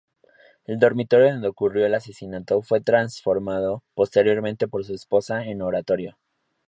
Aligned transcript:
El 0.65 0.79
dormitorio 0.79 1.31
donde 1.31 1.47
ocurrió 1.49 1.85
el 1.85 1.93
asesinato, 1.93 2.63
fue 2.63 2.81
transformado 2.81 3.83
posteriormente 3.93 4.67
por 4.67 4.83
su 4.83 4.95
esposa 4.95 5.45
en 5.45 5.61
oratorio. 5.61 6.17